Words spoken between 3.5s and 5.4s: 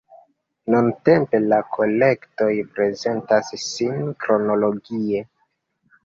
sin kronologie.